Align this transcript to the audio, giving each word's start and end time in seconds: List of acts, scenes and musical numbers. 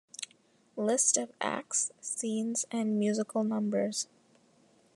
List 0.77 1.15
of 1.15 1.31
acts, 1.41 1.91
scenes 2.01 2.65
and 2.71 2.97
musical 2.97 3.43
numbers. 3.43 4.07